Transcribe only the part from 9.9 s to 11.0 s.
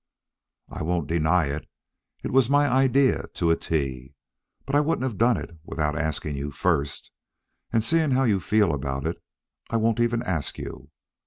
even ask you.